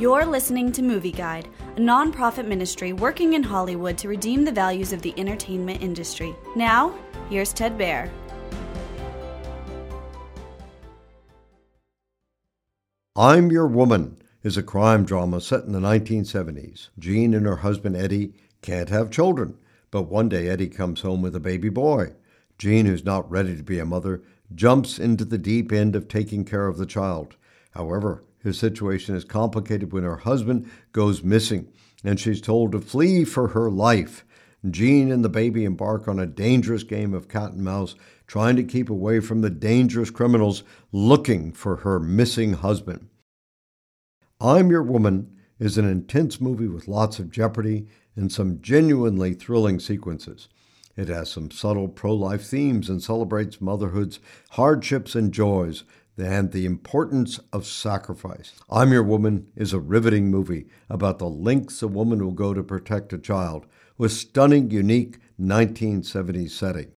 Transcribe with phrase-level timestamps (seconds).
[0.00, 4.94] You're listening to Movie Guide, a nonprofit ministry working in Hollywood to redeem the values
[4.94, 6.34] of the entertainment industry.
[6.56, 8.08] Now, here's Ted Baehr.
[13.14, 16.88] I'm Your Woman is a crime drama set in the 1970s.
[16.98, 18.32] Jean and her husband Eddie
[18.62, 19.58] can't have children,
[19.90, 22.14] but one day Eddie comes home with a baby boy.
[22.56, 24.22] Jean, who's not ready to be a mother,
[24.54, 27.36] jumps into the deep end of taking care of the child.
[27.72, 31.68] However, his situation is complicated when her husband goes missing
[32.04, 34.24] and she's told to flee for her life.
[34.68, 37.94] Jean and the baby embark on a dangerous game of cat and mouse,
[38.26, 43.08] trying to keep away from the dangerous criminals looking for her missing husband.
[44.40, 47.86] I'm Your Woman is an intense movie with lots of jeopardy
[48.16, 50.48] and some genuinely thrilling sequences.
[50.96, 55.84] It has some subtle pro life themes and celebrates motherhood's hardships and joys
[56.20, 58.54] and the importance of sacrifice.
[58.68, 62.62] I'm Your Woman is a riveting movie about the lengths a woman will go to
[62.62, 66.92] protect a child with stunning, unique 1970s setting.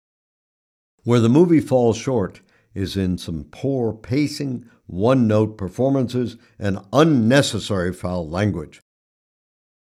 [1.02, 2.40] Where the movie falls short
[2.74, 8.80] is in some poor pacing, one note performances, and unnecessary foul language.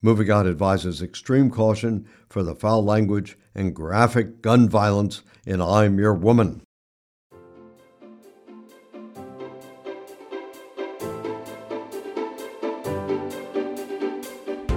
[0.02, 6.00] Movie Guide advises extreme caution for the foul language and graphic gun violence in I'm
[6.00, 6.61] Your Woman.